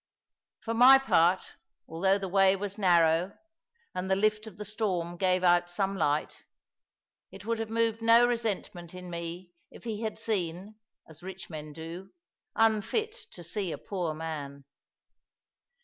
For 0.61 0.73
my 0.73 0.97
part, 0.97 1.41
although 1.87 2.17
the 2.17 2.27
way 2.27 2.55
was 2.55 2.75
narrow, 2.79 3.37
and 3.93 4.09
the 4.09 4.15
lift 4.15 4.47
of 4.47 4.57
the 4.57 4.65
storm 4.65 5.15
gave 5.15 5.43
out 5.43 5.69
some 5.69 5.95
light, 5.95 6.43
it 7.31 7.45
would 7.45 7.59
have 7.59 7.69
moved 7.69 8.01
no 8.01 8.25
resentment 8.25 8.95
in 8.95 9.11
me 9.11 9.51
if 9.69 9.83
he 9.83 10.01
had 10.01 10.17
seen 10.17 10.73
(as 11.07 11.21
rich 11.21 11.51
men 11.51 11.71
do) 11.71 12.09
unfit 12.55 13.15
to 13.33 13.43
see 13.43 13.71
a 13.71 13.77
poor 13.77 14.15
man. 14.15 14.65